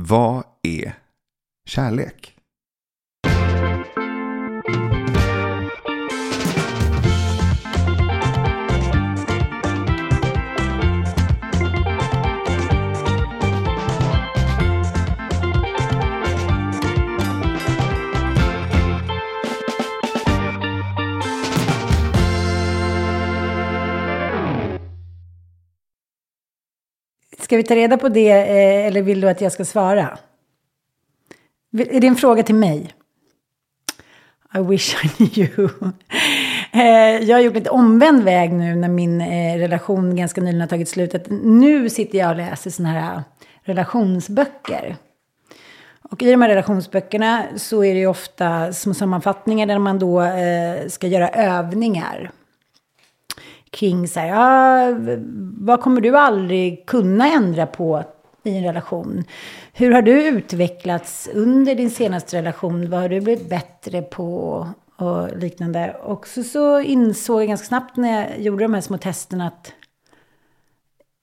[0.00, 0.94] Vad är
[1.64, 2.37] kärlek?
[27.48, 30.18] Ska vi ta reda på det eh, eller vill du att jag ska svara?
[31.78, 32.94] Är det en fråga till mig?
[34.54, 35.70] I wish I knew.
[36.72, 40.68] Eh, jag har gjort lite omvänd väg nu när min eh, relation ganska nyligen har
[40.68, 41.26] tagit slut.
[41.30, 43.22] Nu sitter jag och läser sådana här
[43.62, 44.96] relationsböcker.
[46.10, 50.22] Och i de här relationsböckerna så är det ju ofta små sammanfattningar där man då
[50.88, 52.30] ska göra övningar
[53.78, 54.96] kring så här, ah,
[55.58, 58.04] vad kommer du aldrig kunna ändra på
[58.44, 59.24] i en relation?
[59.72, 62.90] Hur har du utvecklats under din senaste relation?
[62.90, 64.68] Vad har du blivit bättre på?
[64.96, 65.96] Och liknande.
[66.02, 69.72] Och så, så insåg jag ganska snabbt när jag gjorde de här små testerna att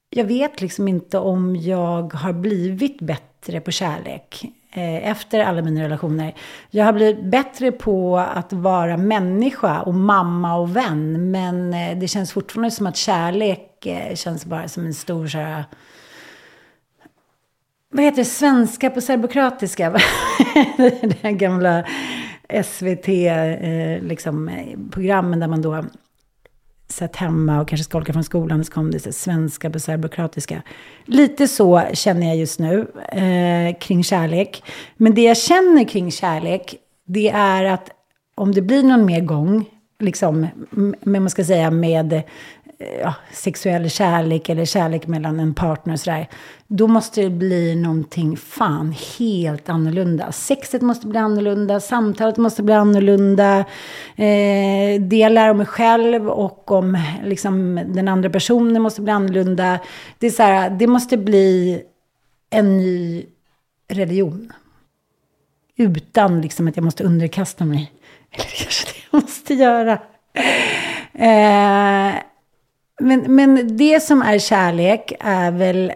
[0.10, 4.46] jag vet liksom inte om jag har blivit bättre på kärlek.
[4.78, 6.34] Eh, efter alla mina relationer.
[6.70, 11.32] Jag har blivit bättre på att vara människa och mamma och vän.
[11.32, 15.38] Men eh, det känns fortfarande som att kärlek eh, känns bara som en stor så
[15.38, 15.64] här,
[17.94, 19.90] vad heter det, svenska på serbokratiska?
[20.78, 21.84] det här gamla
[22.64, 23.08] SVT,
[24.10, 24.52] liksom,
[24.92, 25.86] programmen där man då
[26.88, 30.62] satt hemma och kanske skolkade från skolan och så kom det så svenska på serbokroatiska.
[31.06, 34.64] Lite så känner jag just nu eh, kring kärlek.
[34.98, 36.76] Men det jag känner kring kärlek,
[37.08, 37.90] det är att
[38.36, 39.66] om det blir någon mer gång,
[40.00, 42.24] liksom, med, man ska säga med
[42.78, 46.28] ja, sexuell kärlek eller kärlek mellan en partner och sådär.
[46.68, 50.32] Då måste det bli någonting fan helt annorlunda.
[50.32, 53.60] Sexet måste bli annorlunda, samtalet måste bli annorlunda.
[54.16, 59.12] Eh, det jag lär om mig själv och om liksom, den andra personen måste bli
[59.12, 59.80] annorlunda.
[60.20, 61.82] Det, är så här, det måste bli
[62.50, 63.26] en ny
[63.88, 64.54] religion.
[65.78, 67.92] Utan liksom, att jag måste underkasta mig.
[68.32, 70.00] Eller kanske det jag måste göra.
[71.14, 72.16] Eh,
[73.00, 75.94] men, men det som är kärlek är väl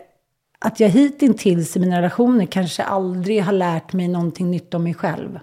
[0.59, 4.93] att jag hittills i mina relationer kanske aldrig har lärt mig någonting nytt om mig
[4.93, 5.39] själv.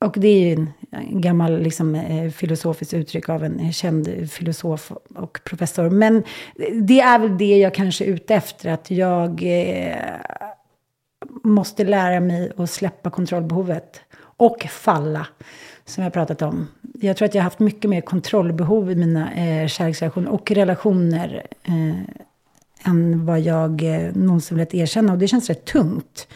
[0.00, 5.40] Och det är ju en, gammal liksom, eh, filosofiskt uttryck av en känd filosof och
[5.44, 5.90] professor.
[5.90, 6.22] Men
[6.72, 8.70] det är väl det jag kanske är ute efter.
[8.70, 9.96] Att jag eh,
[11.44, 14.00] måste lära mig att släppa kontrollbehovet.
[14.20, 15.26] Och falla
[15.84, 16.68] som jag pratat om.
[17.00, 21.46] Jag tror att jag har haft mycket mer kontrollbehov i mina eh, kärleksrelationer och relationer
[21.62, 25.12] eh, än vad jag eh, någonsin velat erkänna.
[25.12, 26.28] Och det känns rätt tungt.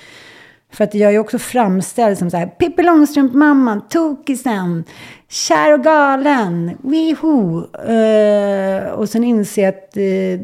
[0.73, 4.85] För att jag är också framställd som så här, Pippi Långstrump-mamman, tokisen,
[5.29, 7.65] kär och galen, wiho.
[7.75, 10.41] Eh, och sen inser jag att eh,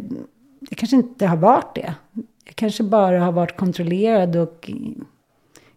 [0.70, 1.94] jag kanske inte har varit det.
[2.44, 4.70] Jag kanske bara har varit kontrollerad och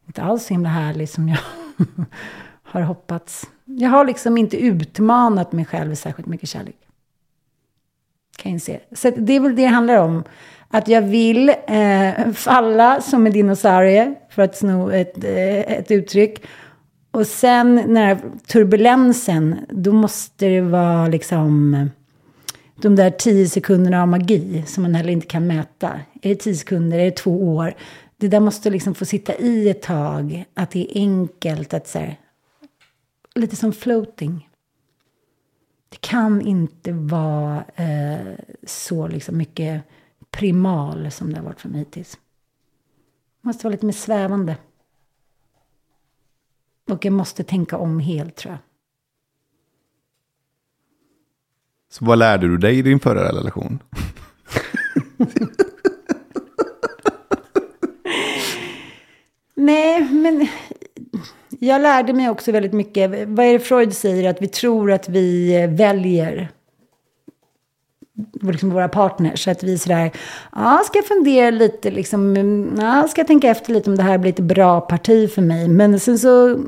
[0.07, 1.40] inte alls så himla härlig som jag
[2.63, 3.47] har hoppats.
[3.77, 6.75] Jag har liksom inte utmanat mig själv särskilt mycket kärlek.
[8.37, 8.79] Kan jag inse.
[8.91, 10.23] Så det är väl det det handlar om.
[10.67, 16.43] Att jag vill eh, falla som en dinosaurie, för att sno ett, eh, ett uttryck.
[17.11, 18.17] Och sen när
[18.47, 21.89] turbulensen, då måste det vara liksom
[22.75, 25.99] de där tio sekunderna av magi som man heller inte kan mäta.
[26.21, 26.99] Är det tio sekunder?
[26.99, 27.73] Är det två år?
[28.17, 30.45] Det där måste liksom få sitta i ett tag.
[30.53, 32.15] Att det är enkelt att säga
[33.36, 34.50] lite som floating.
[35.90, 39.84] Det kan inte vara eh, så liksom mycket
[40.30, 42.19] primal som det har varit för mig hittills.
[43.42, 44.58] Det måste vara lite mer svävande.
[46.90, 48.59] Och jag måste tänka om helt tror jag.
[51.90, 53.80] Så vad lärde du dig i din förra relation?
[59.56, 60.48] Nej, men
[61.63, 63.10] jag lärde mig också väldigt mycket.
[63.28, 64.30] Vad är det Freud säger?
[64.30, 66.50] Att vi tror att vi eh, väljer
[68.42, 69.44] liksom våra partners.
[69.44, 70.12] Så att vi sådär,
[70.52, 72.36] ja, ska jag fundera lite, liksom,
[72.80, 75.68] ja, ska jag tänka efter lite om det här blir ett bra parti för mig.
[75.68, 76.60] Men sen så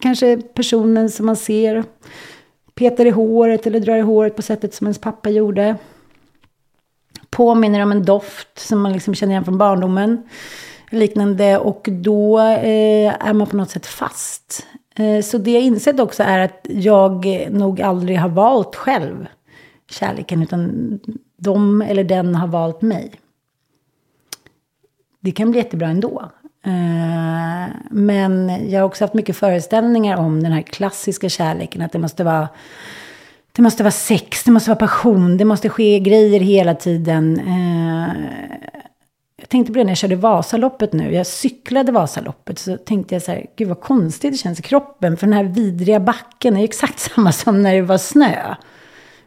[0.00, 1.84] kanske personen som man ser
[2.74, 5.76] petar i håret eller drar i håret på sättet som ens pappa gjorde.
[7.30, 10.22] Påminner om en doft som man liksom känner igen från barndomen
[10.90, 11.58] liknande.
[11.58, 14.66] Och då eh, är man på något sätt fast.
[14.94, 19.26] Eh, så det jag insett också är att jag nog aldrig har valt själv
[19.90, 20.42] kärleken.
[20.42, 21.00] Utan
[21.36, 23.10] de eller den har valt mig.
[25.20, 26.30] det kan bli jättebra ändå.
[26.64, 31.82] Eh, men jag har också haft mycket föreställningar om den här klassiska kärleken.
[31.82, 32.48] Att det måste vara,
[33.52, 37.40] det måste vara sex, det måste vara passion, det måste ske grejer hela tiden.
[37.40, 38.12] Eh,
[39.40, 41.14] jag tänkte på det när jag körde Vasaloppet nu.
[41.14, 42.58] Jag cyklade Vasaloppet.
[42.58, 45.16] Så tänkte jag så här, gud vad konstigt det känns i kroppen.
[45.16, 48.54] För den här vidriga backen är ju exakt samma som när det var snö.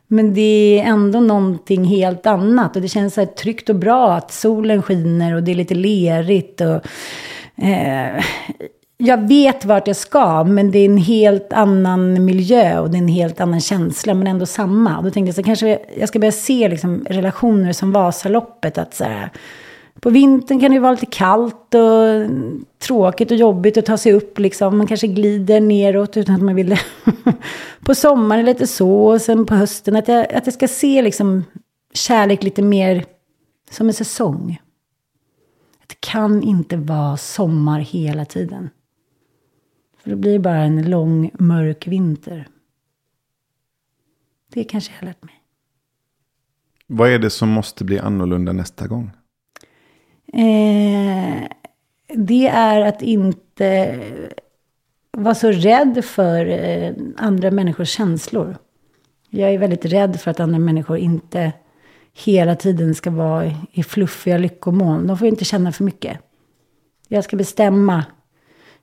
[0.07, 2.75] Men det är ändå någonting helt annat.
[2.75, 5.75] Och det känns så här tryggt och bra att solen skiner och det är lite
[5.75, 6.61] lerigt.
[6.61, 6.85] Och,
[7.63, 8.23] eh,
[8.97, 13.01] jag vet vart jag ska, men det är en helt annan miljö och det är
[13.01, 14.97] en helt annan känsla, men ändå samma.
[14.97, 18.77] Och då tänkte jag så kanske jag ska börja se liksom, relationer som Vasaloppet.
[18.77, 19.29] Att så här,
[20.03, 22.29] på vintern kan det vara lite kallt och
[22.79, 24.39] tråkigt och jobbigt att ta sig upp.
[24.39, 24.77] Liksom.
[24.77, 26.79] Man kanske glider neråt utan att man vill det.
[27.85, 29.05] på sommaren är det lite så.
[29.05, 31.43] Och sen på hösten att jag, att jag ska se liksom
[31.93, 33.05] kärlek lite mer
[33.71, 34.61] som en säsong.
[35.87, 38.69] Det kan inte vara sommar hela tiden.
[39.97, 42.47] För då blir det bara en lång mörk vinter.
[44.53, 45.35] Det kanske jag har lärt mig.
[46.87, 49.11] Vad är det som måste bli annorlunda nästa gång?
[50.33, 51.47] Eh,
[52.07, 53.99] det är att inte
[55.11, 58.57] vara så rädd för eh, andra människors känslor.
[59.29, 61.53] Jag är väldigt rädd för att andra människor inte
[62.13, 65.07] hela tiden ska vara i fluffiga lyckomoln.
[65.07, 66.19] De får inte känna för mycket.
[67.07, 68.05] Jag ska bestämma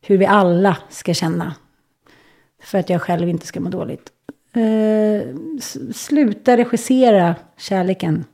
[0.00, 1.54] hur vi alla ska känna.
[2.62, 4.12] För att jag själv inte ska må dåligt.
[4.52, 5.36] Eh,
[5.92, 8.24] sluta regissera kärleken.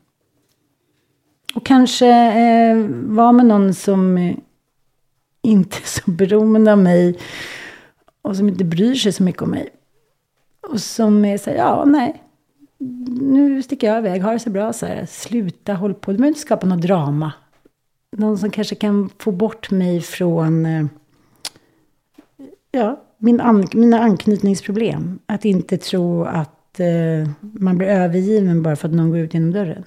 [1.57, 4.37] Och kanske eh, vara med någon som eh,
[5.43, 7.19] inte är så beroende av mig.
[8.23, 9.69] Och som inte bryr sig så mycket om mig.
[10.69, 12.23] Och som är så här, ja, nej.
[13.21, 15.07] Nu sticker jag iväg, ha det så bra så här.
[15.07, 17.33] Sluta håll på, du behöver inte skapa något drama.
[18.17, 20.87] Någon som kanske kan få bort mig från eh,
[22.71, 25.19] ja, min an mina anknytningsproblem.
[25.27, 29.53] Att inte tro att eh, man blir övergiven bara för att någon går ut genom
[29.53, 29.85] dörren.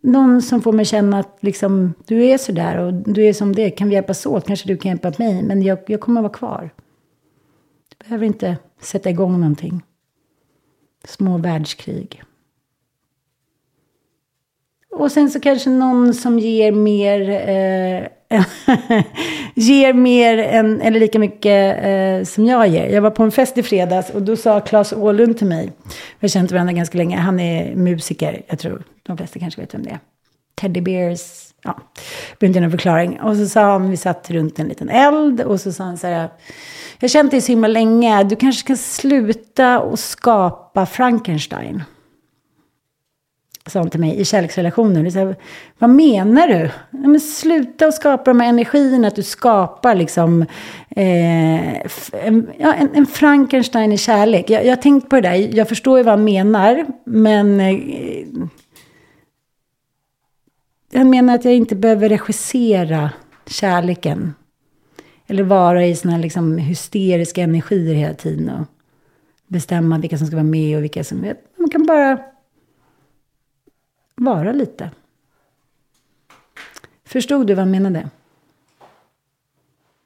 [0.00, 3.70] Någon som får mig känna att liksom, du är sådär och du är som det.
[3.70, 4.46] Kan vi hjälpas åt?
[4.46, 5.42] Kanske du kan hjälpa mig.
[5.42, 6.70] Men jag, jag kommer att vara kvar.
[7.88, 9.82] Du behöver inte sätta igång någonting.
[11.04, 12.22] Små världskrig.
[14.98, 18.42] Och sen så kanske någon som ger mer, eh,
[19.54, 22.88] ger mer än, eller lika mycket eh, som jag ger.
[22.88, 25.72] Jag var på en fest i fredags och då sa Claes Åhlund till mig,
[26.18, 29.74] vi har känt varandra ganska länge, han är musiker, jag tror de flesta kanske vet
[29.74, 29.98] vem det är.
[30.54, 31.20] Teddy Bears,
[31.64, 31.78] ja,
[32.38, 33.20] behöver inte någon förklaring.
[33.20, 36.06] Och så sa han, vi satt runt en liten eld och så sa han så
[36.06, 36.12] här,
[36.98, 41.82] jag har känt dig så himla länge, du kanske ska sluta och skapa Frankenstein
[43.68, 45.10] sa hon till mig, i kärleksrelationer.
[45.10, 45.36] Så här,
[45.78, 46.70] vad menar du?
[46.90, 50.42] men sluta att skapa de här energierna, att du skapar liksom
[50.90, 51.76] eh,
[52.12, 54.50] en, ja, en, en, Frankenstein i kärlek.
[54.50, 57.76] Jag, jag har tänkt på det där, jag förstår ju vad han menar, men eh,
[60.94, 63.10] han menar att jag inte behöver regissera
[63.46, 64.34] kärleken.
[65.26, 68.66] Eller vara i såna här liksom hysteriska energier hela tiden och
[69.46, 71.32] bestämma vilka som ska vara med och vilka som...
[71.56, 72.18] Man kan bara
[74.18, 74.90] vara lite.
[77.04, 78.10] Förstod du vad han menade?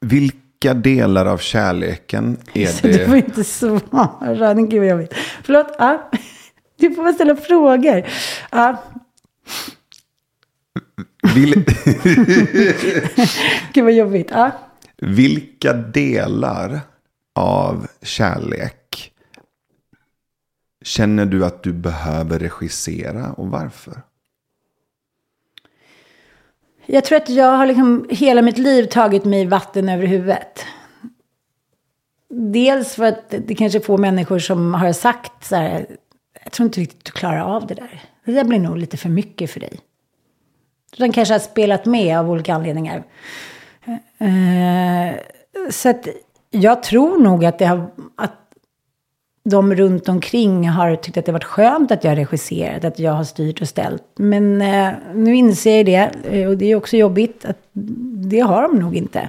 [0.00, 2.98] Vilka delar av kärleken är Så det?
[2.98, 4.54] Du får inte svara.
[4.54, 5.14] Gud vad jobbigt.
[5.42, 5.66] Förlåt.
[5.78, 6.10] Ja.
[6.76, 8.06] Du får väl ställa frågor.
[8.50, 8.82] Ja.
[11.34, 11.64] Vil...
[13.72, 14.28] Gud vad jobbigt.
[14.30, 14.50] Ja.
[14.96, 16.80] Vilka delar
[17.34, 19.12] av kärlek
[20.82, 24.02] känner du att du behöver regissera och varför?
[26.86, 30.64] Jag tror att jag har liksom hela mitt liv tagit mig vatten över huvudet.
[32.28, 35.86] Dels för att det kanske är få människor som har sagt så här,
[36.44, 38.02] jag tror inte riktigt du klarar av det där.
[38.24, 39.80] Det där blir nog lite för mycket för dig.
[40.96, 43.04] Den kanske har spelat med av olika anledningar.
[44.18, 45.16] Eh,
[45.70, 46.08] så att
[46.50, 48.41] jag tror nog att, det har, att
[49.44, 53.12] de runt omkring har tyckt att det varit skönt att jag har regisserat, att jag
[53.12, 54.04] har styrt och ställt.
[54.16, 57.58] Men eh, nu inser jag det, eh, och det är också jobbigt, att
[58.30, 59.28] det har de nog inte.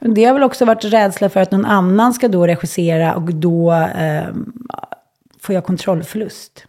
[0.00, 3.72] Det har väl också varit rädsla för att någon annan ska då regissera och då
[3.72, 4.34] eh,
[5.40, 6.66] får jag kontrollförlust.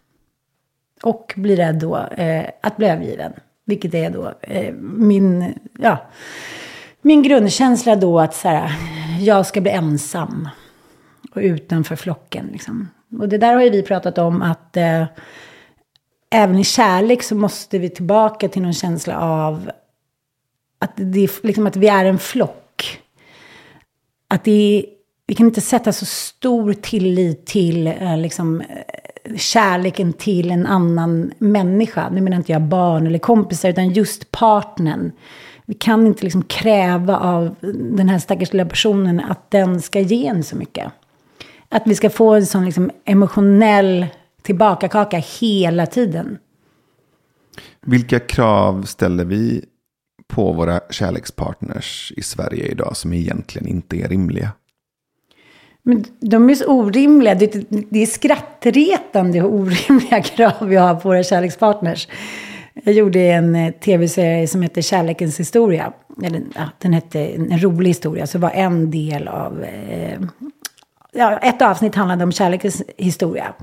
[1.02, 3.32] Och blir rädd då eh, att bli övergiven.
[3.66, 5.98] Vilket är då eh, min, ja,
[7.02, 8.72] min grundkänsla då att så här,
[9.20, 10.48] jag ska bli ensam
[11.34, 12.48] och utanför flocken.
[12.52, 12.88] Liksom.
[13.18, 15.04] Och det där har ju vi pratat om att eh,
[16.30, 19.70] även i kärlek så måste vi tillbaka till någon känsla av
[20.78, 23.00] att, det, liksom att vi är en flock.
[24.28, 24.86] Att det,
[25.26, 31.32] vi kan inte sätta så stor tillit till eh, liksom, eh, kärleken till en annan
[31.38, 32.10] människa.
[32.10, 35.12] Nu menar inte jag barn eller kompisar, utan just partnern.
[35.66, 40.26] Vi kan inte liksom kräva av den här stackars lilla personen att den ska ge
[40.26, 40.92] en så mycket.
[41.74, 44.06] Att vi ska få en sån liksom emotionell
[44.42, 46.38] tillbakakaka hela tiden.
[47.86, 49.64] Vilka krav ställer vi
[50.28, 54.52] på våra kärlekspartners i Sverige idag som egentligen inte är rimliga?
[55.82, 57.34] Men de är så orimliga.
[57.34, 62.08] Det, är skrattretande och orimliga krav vi har på våra kärlekspartners.
[62.84, 65.92] Jag gjorde en eh, tv-serie som heter Kärlekens historia.
[66.22, 68.26] Eller, ja, den hette En rolig historia.
[68.26, 69.64] Så var en del av...
[69.64, 70.20] Eh,
[71.14, 73.54] ja, ett avsnitt handlade om kärlekens historia.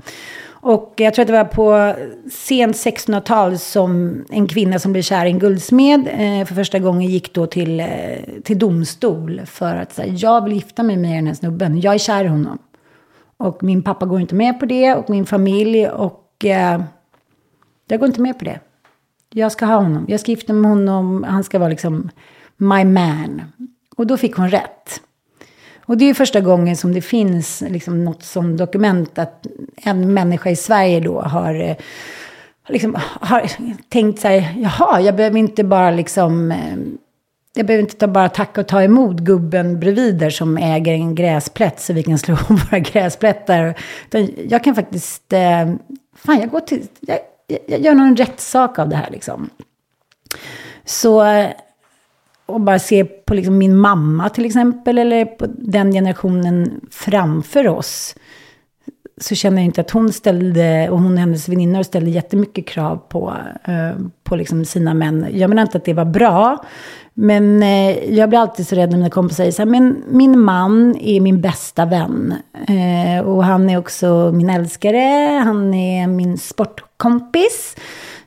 [0.64, 1.94] Och jag tror att det var på
[2.30, 7.08] sent 1600-tal som en kvinna som blev kär i en guldsmed eh, för första gången
[7.08, 7.86] gick då till, eh,
[8.44, 11.98] till domstol för att säga jag vill gifta mig med den här snubben, jag är
[11.98, 12.58] kär i honom.
[13.36, 16.82] Och min pappa går inte med på det och min familj och eh,
[17.88, 18.60] jag går inte med på det.
[19.30, 22.10] Jag ska ha honom, jag ska gifta mig med honom, han ska vara liksom
[22.56, 23.42] my man.
[23.96, 25.00] Och då fick hon rätt.
[25.84, 29.46] Och det är första gången som det finns liksom något som dokument att
[29.76, 31.76] en människa i Sverige då har, eh,
[32.68, 33.50] liksom, har
[33.88, 36.76] tänkt så här, jaha, jag behöver inte bara liksom, eh,
[37.54, 41.80] jag behöver inte bara tacka och ta emot gubben bredvid där som äger en gräsplätt
[41.80, 43.74] så vi kan slå våra gräsplättar.
[44.06, 45.72] Utan jag kan faktiskt, eh,
[46.16, 47.18] fan jag går till, jag,
[47.66, 49.50] jag gör någon rätt sak av det här liksom.
[50.84, 51.22] Så
[52.46, 58.14] och bara se på liksom min mamma till exempel, eller på den generationen framför oss,
[59.20, 62.96] så känner jag inte att hon ställde, och hon och hennes väninnor ställde jättemycket krav
[62.96, 63.34] på,
[63.64, 65.26] eh, på liksom sina män.
[65.32, 66.64] Jag menar inte att det var bra,
[67.14, 70.40] men eh, jag blir alltid så rädd när mina kompisar säger så här, men min
[70.40, 72.34] man är min bästa vän.
[72.68, 77.76] Eh, och han är också min älskare, han är min sportkompis.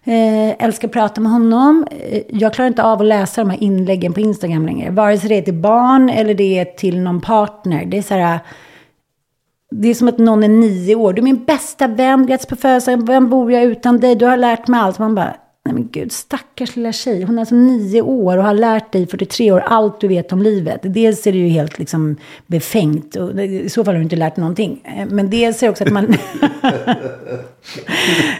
[0.07, 1.87] Eh, älskar att prata med honom.
[1.91, 4.91] Eh, jag klarar inte av att läsa de här inläggen på Instagram längre.
[4.91, 7.85] Vare sig det är till barn eller det är till någon partner.
[7.85, 8.39] Det är så här...
[9.71, 11.13] Det är som att någon är nio år.
[11.13, 13.05] Du är min bästa vän, grattis på födelsedagen.
[13.05, 14.15] Vem bor jag utan dig?
[14.15, 14.99] Du har lärt mig allt.
[14.99, 15.35] Man bara,
[15.65, 17.23] Nej men gud, stackars lilla tjej.
[17.23, 20.41] Hon är alltså nio år och har lärt dig 43 år allt du vet om
[20.41, 20.79] livet.
[20.83, 22.15] Dels är det ju helt liksom
[22.47, 23.15] befängt.
[23.15, 24.81] Och I så fall har du inte lärt någonting.
[24.83, 26.05] Eh, men dels är det också att man...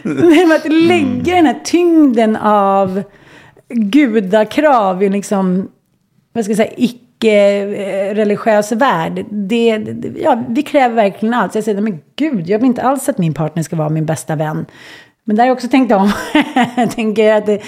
[0.02, 3.02] Men att lägga den här tyngden av
[3.68, 5.68] gudakrav i liksom,
[6.32, 9.24] vad ska jag säga, icke-religiös värld.
[9.30, 11.52] Det, det, ja, vi kräver verkligen allt.
[11.52, 14.06] Så jag säger, men gud, jag vill inte alls att min partner ska vara min
[14.06, 14.66] bästa vän.
[15.26, 16.12] Men där har jag också tänkt om.
[16.76, 17.62] jag tänker att det,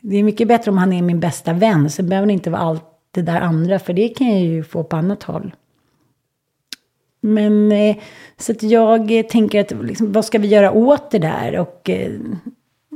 [0.00, 1.90] det, är mycket bättre om han är min bästa vän.
[1.90, 3.78] Så behöver det inte vara allt det där andra.
[3.78, 5.54] För det kan jag ju få på annat håll.
[7.20, 7.96] Men eh,
[8.38, 11.58] så att jag tänker att liksom, vad ska vi göra åt det där?
[11.58, 12.10] Och eh,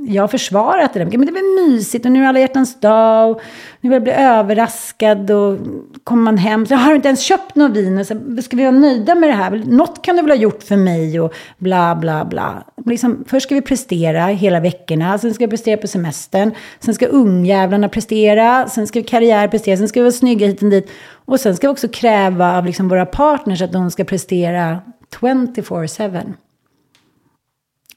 [0.09, 1.07] jag har försvarat det där.
[1.07, 3.31] Men det är väl mysigt och nu är alla hjärtans dag.
[3.31, 3.43] Och
[3.81, 5.59] nu vill jag bli överraskad och
[6.05, 7.99] kommer man hem så har du inte ens köpt något vin.
[7.99, 9.63] Och så, ska vi vara nöjda med det här?
[9.67, 12.65] Något kan du väl ha gjort för mig och bla bla bla.
[12.87, 15.19] Liksom, först ska vi prestera hela veckorna.
[15.19, 16.55] Sen ska vi prestera på semestern.
[16.81, 18.69] Sen ska ungjävlarna prestera.
[18.69, 19.77] Sen ska vi karriär prestera.
[19.77, 20.91] Sen ska vi vara snygga hit och dit.
[21.25, 24.81] Och sen ska vi också kräva av liksom våra partners att de ska prestera
[25.21, 26.33] 24-7.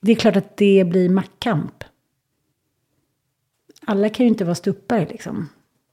[0.01, 1.83] Det är klart att det blir maktkamp
[3.89, 5.49] alla kan ju inte vara stuppare liksom.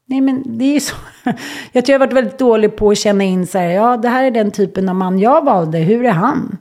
[0.06, 0.96] Nej, men det är ju så.
[1.72, 4.08] Jag tror jag har varit väldigt dålig på att känna in så här, ja, det
[4.08, 6.58] här är den typen av man jag valde, hur är han?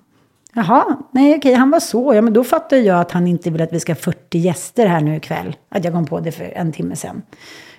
[0.55, 2.13] Jaha, nej okej, han var så.
[2.13, 4.87] Ja, men då fattar jag att han inte vill att vi ska ha 40 gäster
[4.87, 5.55] här nu ikväll.
[5.69, 7.21] Att jag kom på det för en timme sedan.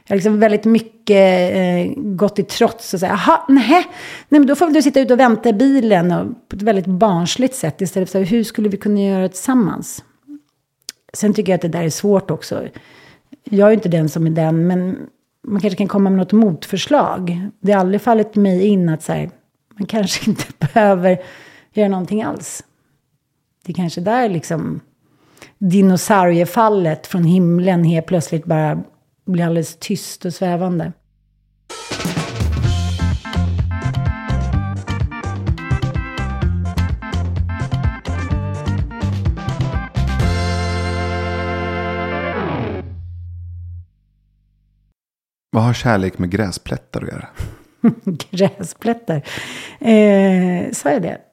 [0.04, 3.86] Jag har liksom väldigt mycket eh, gått i trots och säga, jaha, nej,
[4.28, 6.62] nej, men då får väl du sitta ute och vänta i bilen och på ett
[6.62, 10.04] väldigt barnsligt sätt istället för så här, hur skulle vi kunna göra det tillsammans?
[11.12, 12.62] Sen tycker jag att det där är svårt också
[13.50, 14.96] jag är inte den som är den, men
[15.42, 17.48] man kanske kan komma med något motförslag.
[17.60, 19.30] Det har aldrig fallit mig in att så här,
[19.78, 21.18] man kanske inte behöver
[21.80, 22.64] göra någonting alls.
[23.64, 24.80] Det är kanske där liksom
[25.58, 28.82] dinosauriefallet från himlen helt plötsligt bara
[29.26, 30.92] blir alldeles tyst och svävande.
[45.50, 47.28] Vad har kärlek med gräsplättar att göra?
[48.30, 49.16] gräsplättar?
[49.80, 51.25] Eh, sa jag det?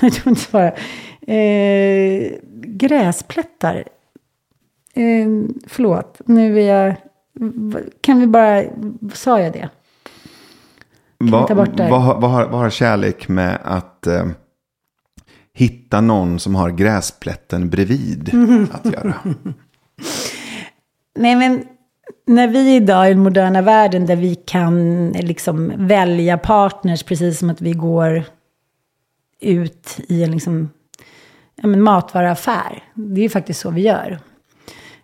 [0.00, 0.72] Jag tror inte svara.
[1.26, 3.84] Eh, gräsplättar?
[4.94, 5.28] Eh,
[5.66, 6.94] förlåt, nu är jag...
[8.00, 8.62] Kan vi bara...
[9.14, 9.68] Sa jag det?
[11.18, 14.26] Vad, vad, vad, har, vad har kärlek med att eh,
[15.54, 18.30] hitta någon som har gräsplätten bredvid
[18.72, 19.14] att göra?
[21.18, 21.64] Nej, men
[22.26, 27.50] när vi idag i den moderna världen där vi kan liksom välja partners precis som
[27.50, 28.24] att vi går
[29.40, 30.70] ut i en liksom,
[31.54, 32.82] ja, men matvaruaffär.
[32.94, 34.18] Det är ju faktiskt så vi gör.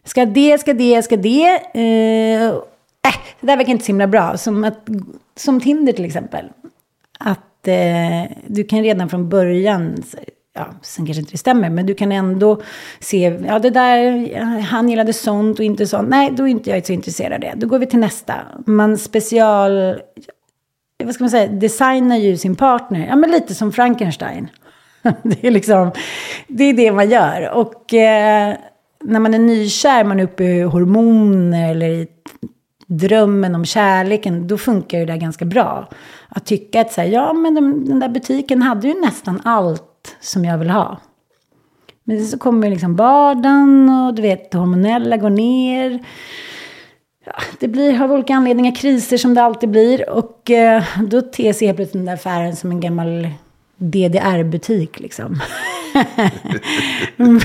[0.05, 1.47] Ska det, ska det, ska det.
[1.75, 4.37] Eh, äh, det där verkar inte så himla bra.
[4.37, 4.89] Som, att,
[5.37, 6.49] som Tinder till exempel.
[7.19, 10.03] Att eh, du kan redan från början
[10.55, 12.63] ja, sen kanske inte det stämmer, men du kan ändå
[13.01, 16.09] se, ja det där, han gillade sånt och inte sånt.
[16.09, 17.53] Nej, då är inte jag så intresserad av det.
[17.57, 18.35] Då går vi till nästa.
[18.67, 19.97] Man special,
[21.05, 23.07] vad ska man säga, designar ju sin partner.
[23.07, 24.49] Ja, men lite som Frankenstein.
[25.23, 25.91] det är liksom,
[26.49, 27.51] det är det man gör.
[27.51, 28.57] Och eh,
[29.05, 32.07] när man är nykär, man är uppe i hormoner eller i
[32.87, 35.89] drömmen om kärleken, då funkar ju det där ganska bra.
[36.29, 40.17] Att tycka att så här, ja men den, den där butiken hade ju nästan allt
[40.21, 41.01] som jag vill ha.
[42.05, 46.05] Men så kommer liksom vardagen och du vet, det hormonella går ner.
[47.25, 50.11] Ja, det blir av olika anledningar kriser som det alltid blir.
[50.11, 53.29] Och eh, då ter sig helt plötsligt den där affären som en gammal
[53.77, 55.41] DDR-butik liksom.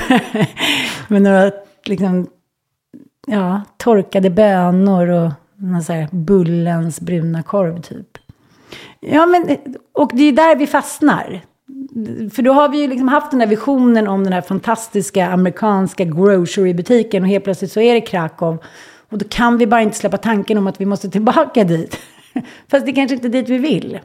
[1.07, 1.51] Med några
[1.85, 2.27] liksom,
[3.27, 8.17] ja, torkade bönor och någon så här bullens bruna korv typ.
[8.99, 9.57] Ja, men,
[9.93, 11.41] och det är där vi fastnar.
[12.33, 16.03] För då har vi ju liksom haft den där visionen om den här fantastiska amerikanska
[16.03, 18.57] grocery-butiken och helt plötsligt så är det Krakow.
[19.09, 21.99] Och då kan vi bara inte släppa tanken om att vi måste tillbaka dit.
[22.67, 23.99] Fast det kanske inte är dit vi vill.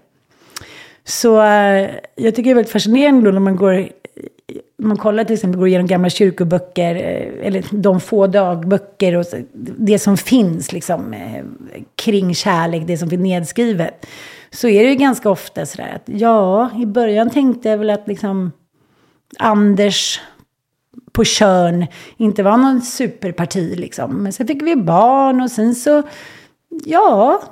[1.05, 3.89] Så eh, jag tycker det är väldigt fascinerande då när man går
[4.79, 9.25] man kollar till exempel, går igenom gamla kyrkoböcker, eh, eller de få dagböcker och
[9.79, 11.45] det som finns liksom eh,
[11.97, 14.07] kring kärlek, det som finns nedskrivet
[14.51, 18.09] så är det ju ganska ofta sådär att ja, i början tänkte jag väl att
[18.09, 18.53] liksom
[19.39, 20.21] Anders
[21.13, 24.23] på Körn inte var någon superparti liksom.
[24.23, 26.03] Men sen fick vi barn och sen så,
[26.85, 27.43] ja,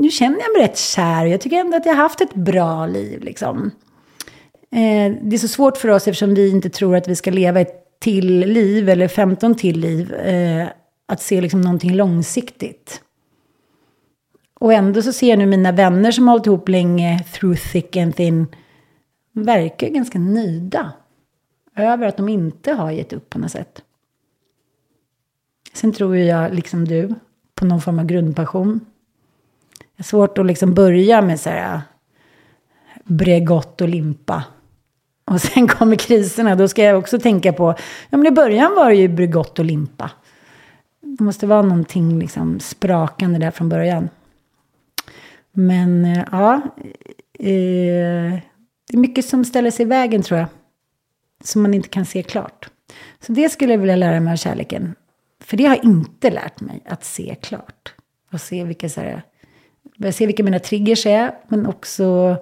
[0.00, 1.26] nu känner jag mig rätt kär.
[1.26, 3.70] Jag tycker ändå att jag har haft ett bra liv liksom.
[4.70, 7.60] Eh, det är så svårt för oss eftersom vi inte tror att vi ska leva
[7.60, 10.14] ett till liv eller 15 till liv.
[10.14, 10.68] Eh,
[11.08, 13.00] att se liksom någonting långsiktigt.
[14.60, 17.96] Och ändå så ser jag nu mina vänner som har hållit ihop länge, through thick
[17.96, 18.46] and thin,
[19.32, 20.92] verkar ganska nöjda
[21.78, 23.82] över att de inte har gett upp på något sätt.
[25.72, 27.14] Sen tror jag, liksom du,
[27.54, 28.80] på någon form av grundpassion.
[29.78, 31.80] Det är svårt att liksom börja med så här
[33.04, 34.44] Bregott och limpa.
[35.24, 37.74] Och sen kommer kriserna, då ska jag också tänka på,
[38.10, 40.10] ja men i början var det ju Bregott och limpa.
[41.00, 44.08] Det måste vara någonting liksom sprakande där från början.
[45.52, 46.54] Men eh, ja,
[47.38, 48.38] eh,
[48.88, 50.48] det är mycket som ställer sig i vägen tror jag.
[51.44, 52.70] Som man inte kan se klart.
[53.20, 54.94] Så det skulle jag vilja lära mig av kärleken.
[55.40, 57.94] För det har jag inte lärt mig, att se klart.
[58.32, 59.22] Och se vilka, så här,
[60.12, 62.36] se vilka mina triggers är, men också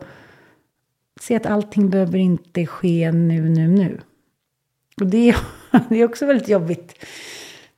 [1.20, 4.00] se att allting behöver inte ske nu, nu, nu.
[5.00, 5.36] Och det är,
[5.88, 7.06] det är också väldigt jobbigt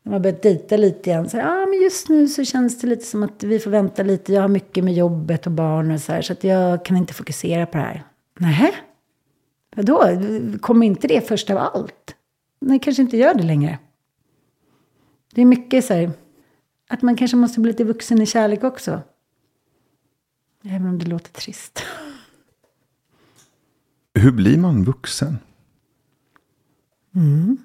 [0.03, 1.29] när man börjat dejta lite igen.
[1.29, 4.03] Så här, ah, men just nu så känns det lite som att vi får vänta
[4.03, 4.33] lite.
[4.33, 6.23] Jag har mycket med jobbet och barn och så här.
[6.23, 8.05] Så att jag kan inte fokusera på det här.
[8.39, 8.73] Nähä?
[9.77, 10.03] Vadå?
[10.61, 12.15] Kommer inte det först av allt?
[12.61, 13.79] Nej, kanske inte gör det längre.
[15.35, 16.11] Det är mycket så här.
[16.89, 19.03] Att man kanske måste bli lite vuxen i kärlek också.
[20.65, 21.83] Även om det låter trist.
[24.15, 25.39] Hur blir man vuxen?
[27.15, 27.57] Mm.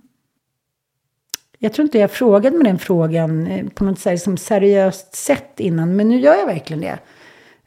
[1.57, 5.59] Jag tror inte jag frågade mig den frågan eh, på något så som seriöst sätt
[5.59, 6.99] innan, men nu gör jag verkligen det.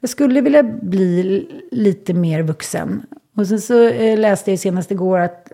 [0.01, 3.07] Jag skulle vilja bli lite mer vuxen.
[3.37, 5.53] Och sen så eh, läste jag senast igår att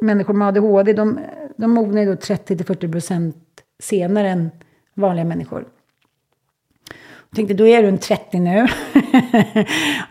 [0.00, 1.20] människor med ADHD, de,
[1.56, 3.36] de mognar då 30-40 procent
[3.78, 4.50] senare än
[4.94, 5.64] vanliga människor.
[7.30, 8.62] Jag tänkte, då är du en 30 nu.
[8.64, 8.68] och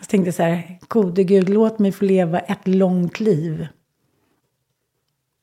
[0.01, 3.67] så tänkte jag så här, gode gud, låt mig få leva ett långt liv.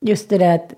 [0.01, 0.73] Just det där att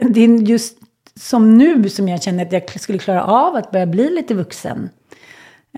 [0.00, 0.78] det är just
[1.14, 4.90] som nu som jag känner att jag skulle klara av att börja bli lite vuxen.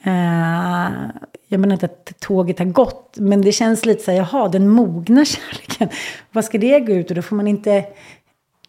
[0.06, 1.10] Uh,
[1.48, 4.68] jag menar inte att tåget har gått, men det känns lite så här, jaha, den
[4.68, 5.88] mogna kärleken.
[6.32, 7.84] Vad ska det gå ut och då får man inte,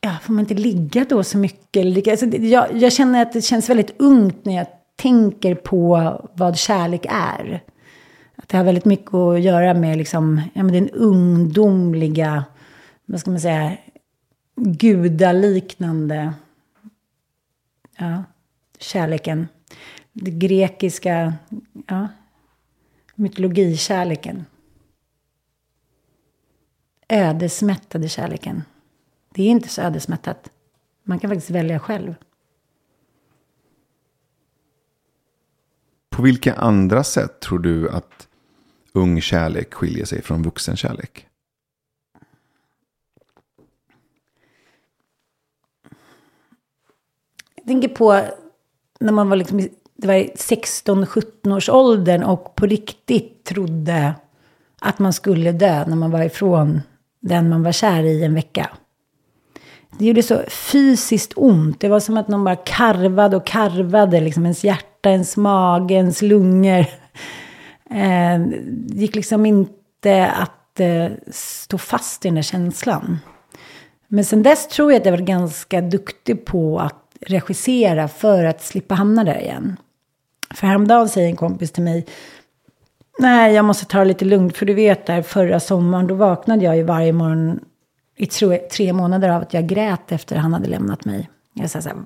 [0.02, 2.08] ja, får man inte ligga då så mycket.
[2.08, 7.06] Alltså, jag, jag känner att det känns väldigt ungt när jag tänker på vad kärlek
[7.10, 7.64] är.
[8.36, 12.44] Att det har väldigt mycket att göra med liksom, ja, men den ungdomliga,
[13.06, 13.78] vad ska man säga,
[14.56, 16.34] gudaliknande
[17.98, 18.24] ja,
[18.80, 19.48] kärleken.
[20.18, 21.34] Det grekiska,
[21.88, 22.08] ja,
[23.16, 24.46] mytologikärleken.
[27.10, 28.64] Ödesmättade kärleken.
[29.30, 30.50] Det är inte så ödesmättat.
[31.04, 32.16] Man kan faktiskt välja själv.
[36.10, 38.28] På vilka andra sätt tror du att
[38.94, 41.28] ung kärlek skiljer sig från vuxen kärlek?
[47.56, 48.22] Jag tänker på
[49.00, 54.14] när man var liksom, det var 16-17 års åldern och på riktigt trodde
[54.82, 56.82] att man skulle dö när man var ifrån
[57.20, 58.70] den man var kär i en vecka.
[59.98, 61.80] Det gjorde så fysiskt ont.
[61.80, 66.22] Det var som att någon bara karvade och karvade liksom ens hjärta, ens mage, ens
[66.22, 66.86] lungor.
[67.90, 73.20] Eh, det gick liksom inte att eh, stå fast i den där känslan.
[74.08, 78.64] Men sen dess tror jag att jag var ganska duktig på att regissera för att
[78.64, 79.78] slippa hamna där igen.
[80.56, 82.06] För häromdagen säger en kompis till mig,
[83.20, 86.66] nej jag måste ta det lite lugnt, för du vet där förra sommaren, då vaknade
[86.66, 87.60] jag ju varje morgon
[88.18, 88.26] i
[88.72, 91.30] tre, månader av att jag grät efter han hade lämnat mig.
[91.54, 91.98] Jag sa så här,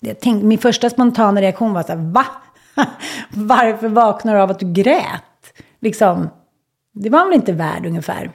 [0.00, 2.26] jag tänkte, min första spontana reaktion var så här, va?
[3.30, 5.22] Varför vaknar du av att du grät?
[5.80, 6.28] Liksom,
[6.92, 8.30] det var väl inte värd ungefär.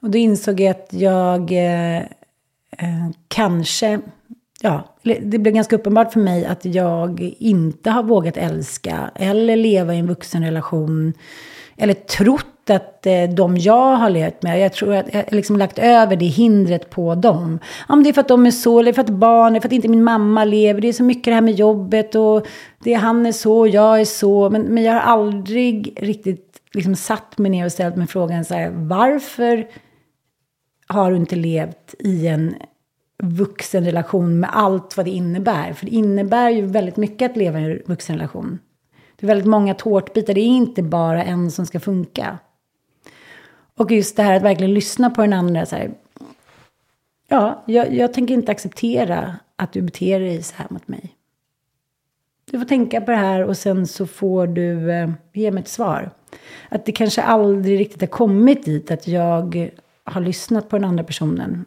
[0.00, 1.96] Och då insåg jag att jag eh,
[2.70, 4.00] eh, kanske,
[4.60, 9.94] ja, det blev ganska uppenbart för mig att jag inte har vågat älska eller leva
[9.94, 11.12] i en vuxenrelation.
[11.76, 15.78] Eller trott att eh, de jag har levt med, jag tror att jag liksom lagt
[15.78, 17.58] över det hindret på dem.
[17.88, 19.72] Om det är för att de är så, eller för att barn, eller för att
[19.72, 20.80] inte min mamma lever.
[20.80, 22.46] Det är så mycket det här med jobbet och
[22.78, 24.50] det han är så, Och jag är så.
[24.50, 28.54] Men, men jag har aldrig riktigt liksom satt mig ner och ställt mig frågan så
[28.54, 29.66] här, varför
[30.86, 32.54] har du inte levt i en
[33.22, 35.72] vuxenrelation med allt vad det innebär?
[35.72, 38.58] För det innebär ju väldigt mycket att leva i en vuxenrelation.
[39.16, 42.38] Det är väldigt många tårtbitar, det är inte bara en som ska funka.
[43.76, 45.66] Och just det här att verkligen lyssna på den andra.
[45.66, 45.90] Så här,
[47.28, 51.16] ja, jag, jag tänker inte acceptera att du beter dig så här mot mig.
[52.50, 55.68] Du får tänka på det här och sen så får du eh, ge mig ett
[55.68, 56.10] svar.
[56.68, 59.70] Att det kanske aldrig riktigt har kommit dit att jag
[60.04, 61.64] har lyssnat på den andra personen.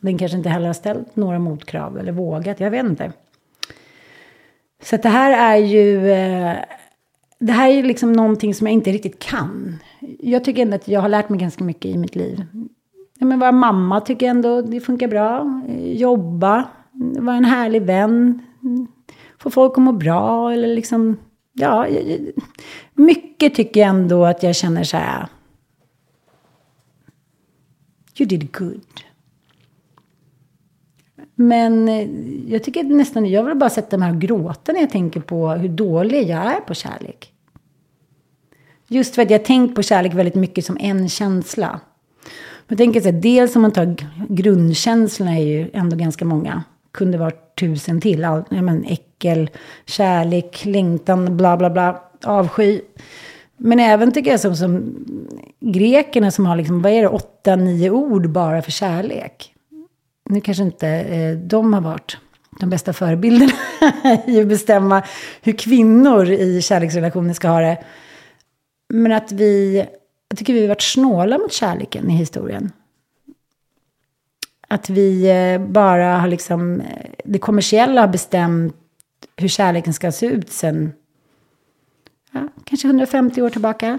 [0.00, 3.12] Den kanske inte heller har ställt några motkrav eller vågat, jag vet inte.
[4.82, 6.10] Så det här är ju...
[6.10, 6.56] Eh,
[7.40, 9.78] det här är liksom någonting som jag inte riktigt kan
[10.18, 12.44] jag tycker ändå att jag har lärt mig ganska mycket i mitt liv.
[13.18, 15.62] Ja, men vara mamma tycker jag ändå det funkar bra.
[15.68, 16.68] Eh, jobba,
[17.18, 18.42] vara en härlig vän.
[19.38, 21.16] Få folk att må bra eller liksom,
[21.52, 21.86] ja.
[22.94, 25.28] Mycket tycker jag ändå att jag känner så här.
[28.18, 29.00] You did good.
[31.40, 32.08] Men eh,
[32.52, 35.68] jag tycker nästan, jag vill bara sätta mig och gråta när jag tänker på hur
[35.68, 37.32] dålig jag är på kärlek.
[38.88, 41.80] Just för att jag tänkt på kärlek väldigt mycket som en känsla.
[42.68, 43.96] Jag tänker så här, dels om man tar
[44.28, 46.62] grundkänslorna är ju ändå ganska många.
[46.92, 48.24] Kunde vara tusen till.
[48.24, 49.50] All, ja, men, äckel,
[49.86, 52.80] kärlek, längtan, bla bla bla, avsky.
[53.56, 54.94] Men även tycker jag som, som
[55.60, 59.54] grekerna som har liksom, vad är det, åtta, nio ord bara för kärlek.
[60.30, 62.16] Nu kanske inte eh, de har varit
[62.60, 63.52] de bästa förebilderna
[64.26, 65.02] i att bestämma
[65.42, 67.84] hur kvinnor i kärleksrelationer ska ha det.
[68.88, 69.76] Men att vi,
[70.28, 72.72] jag tycker vi har varit snåla mot kärleken i historien.
[74.68, 78.76] Att vi eh, bara har liksom, eh, det kommersiella har bestämt
[79.36, 80.92] hur kärleken ska se ut sen,
[82.32, 83.98] ja, kanske 150 år tillbaka.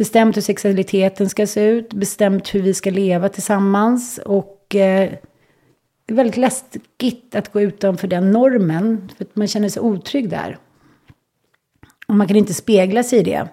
[0.00, 5.10] Bestämt hur sexualiteten ska se ut, bestämt hur vi ska leva tillsammans och eh,
[6.06, 10.30] det är väldigt läskigt att gå utanför den normen, för att man känner sig otrygg
[10.30, 10.58] där.
[12.08, 13.48] Och man kan inte spegla sig i det.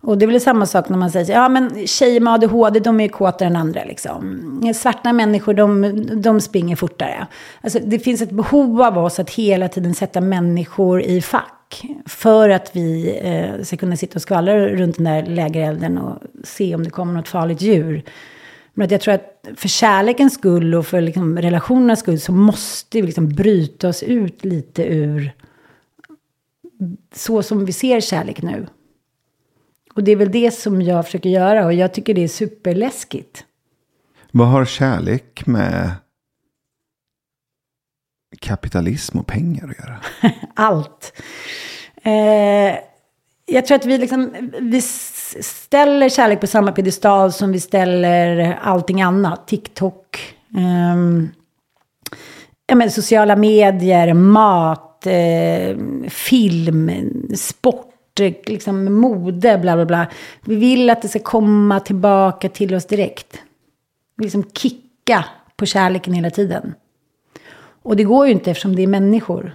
[0.00, 3.00] Och det är väl samma sak när man säger, ja men tjejer med ADHD, de
[3.00, 4.72] är ju kåtare än andra liksom.
[4.74, 7.26] Svarta människor, de, de springer fortare.
[7.60, 11.57] Alltså det finns ett behov av oss att hela tiden sätta människor i fack.
[12.06, 16.74] För att vi eh, ska kunna sitta och skvallra runt den där lägerelden och se
[16.74, 18.02] om det kommer något farligt djur.
[18.74, 23.00] Men att jag tror att för kärlekens skull och för liksom relationernas skull så måste
[23.00, 25.32] vi liksom bryta oss ut lite ur
[27.14, 28.66] så som vi ser kärlek nu.
[29.94, 33.44] Och det är väl det som jag försöker göra och jag tycker det är superläskigt.
[34.30, 35.90] Vad har kärlek med
[38.40, 39.98] kapitalism och pengar att göra?
[40.54, 41.12] Allt.
[42.02, 42.78] Eh,
[43.46, 44.80] jag tror att vi, liksom, vi
[45.42, 49.48] ställer kärlek på samma piedestal som vi ställer allting annat.
[49.48, 50.34] TikTok.
[50.56, 50.96] Eh,
[52.66, 55.76] ja, men, sociala medier, mat, eh,
[56.08, 56.90] film,
[57.34, 60.06] sport, liksom, mode, bla bla bla.
[60.44, 63.42] Vi vill att det ska komma tillbaka till oss direkt.
[64.22, 65.24] Liksom kicka
[65.56, 66.74] på kärleken hela tiden.
[67.88, 69.54] Och det går ju inte eftersom det är människor.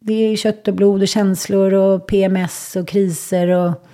[0.00, 3.86] Det är kött och blod och känslor och PMS och kriser och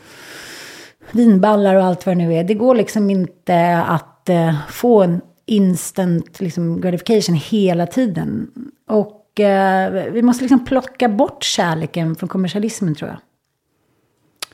[1.12, 2.44] vinballar och allt vad det nu är.
[2.44, 8.51] Det går liksom inte att eh, få en instant liksom, gratification hela tiden.
[8.87, 13.18] Och eh, vi måste liksom plocka bort kärleken från kommersialismen tror jag.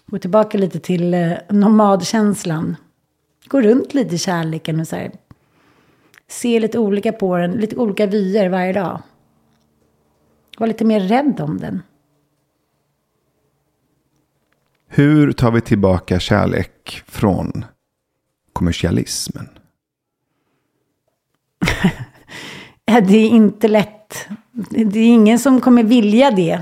[0.06, 2.76] Gå tillbaka lite till eh, nomadkänslan.
[3.46, 5.10] Gå runt lite i kärleken och så här,
[6.28, 9.02] se lite olika på den, lite olika vyer varje dag.
[10.58, 11.82] Var lite mer rädd om den.
[14.88, 17.64] Hur tar vi tillbaka kärlek från
[18.52, 19.48] kommersialismen?
[22.84, 24.28] det är inte lätt.
[24.70, 26.60] Det är ingen som kommer vilja det.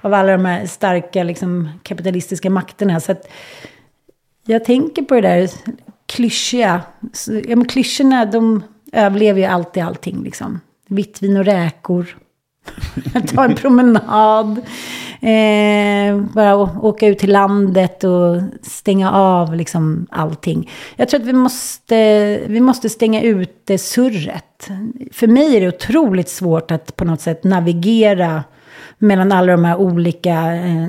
[0.00, 3.00] av alla de här starka liksom, kapitalistiska makterna.
[3.00, 3.14] Så
[4.44, 5.50] jag tänker på det där
[6.06, 6.82] klyschiga.
[7.28, 10.22] Ja, men klyschorna, de överlever ju alltid allting.
[10.22, 10.60] Liksom.
[10.86, 12.18] Vitt vin och räkor.
[13.34, 14.58] Ta en promenad.
[15.20, 20.70] Eh, bara åka ut till landet och stänga av liksom allting.
[20.96, 21.96] Jag tror att vi måste,
[22.46, 24.68] vi måste stänga ut det surret.
[25.12, 28.44] För mig är det otroligt svårt att på något sätt navigera
[28.98, 30.54] mellan alla de här olika...
[30.54, 30.88] Eh,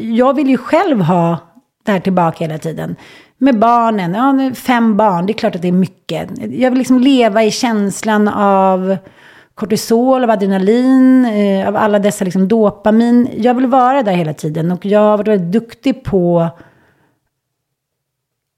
[0.00, 1.38] jag vill ju själv ha
[1.84, 2.96] det här tillbaka hela tiden.
[3.38, 6.30] Med barnen, ja, fem barn, det är klart att det är mycket.
[6.50, 8.96] Jag vill liksom leva i känslan av
[9.60, 13.28] kortisol, av adrenalin, eh, av alla dessa liksom dopamin.
[13.36, 16.48] Jag vill vara där hela tiden och jag har varit väldigt duktig på...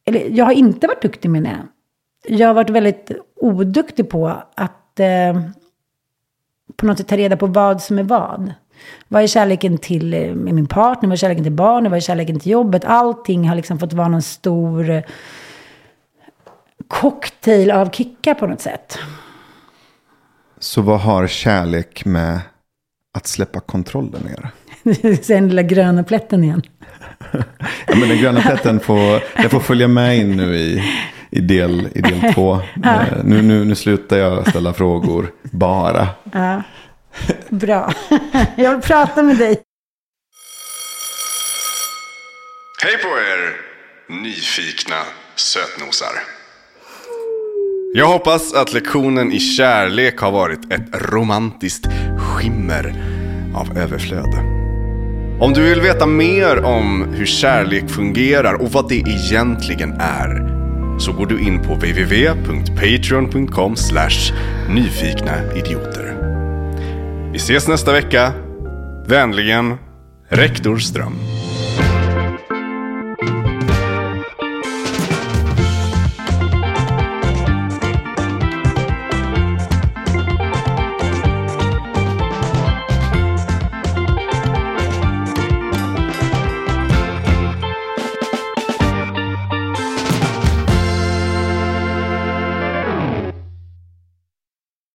[0.05, 1.57] Eller jag har inte varit duktig med det.
[2.29, 5.41] Jag har varit väldigt oduktig på att eh,
[6.77, 8.53] på något sätt ta reda på vad som är vad.
[9.09, 11.09] Vad är kärleken till eh, min partner?
[11.09, 11.91] Vad är kärleken till barnen?
[11.91, 12.85] Vad är kärleken till jobbet?
[12.85, 15.03] Allting har liksom fått vara någon stor eh,
[16.89, 18.99] cocktail av kickar på något sätt.
[20.63, 22.41] Så vad har kärlek med
[23.15, 24.51] att släppa kontrollen att göra?
[25.27, 26.63] den lilla gröna plätten igen.
[27.87, 30.83] ja, men den gröna plätten får, den får följa med in nu i,
[31.31, 32.61] i, del, i del två.
[32.83, 33.01] Ja.
[33.01, 36.09] Uh, nu, nu, nu slutar jag ställa frågor bara.
[36.33, 36.63] Ja.
[37.49, 37.95] Bra.
[38.57, 39.61] jag vill prata med dig.
[42.83, 43.57] Hej på er,
[44.23, 44.97] nyfikna
[45.37, 46.42] sötnosar.
[47.95, 51.87] Jag hoppas att lektionen i kärlek har varit ett romantiskt
[52.19, 53.05] skimmer
[53.55, 54.35] av överflöd.
[55.41, 60.53] Om du vill veta mer om hur kärlek fungerar och vad det egentligen är
[60.99, 63.75] så går du in på www.patreon.com
[64.69, 66.17] nyfikna idioter.
[67.33, 68.33] Vi ses nästa vecka.
[69.07, 69.75] Vänligen,
[70.29, 71.42] Rektor Ström.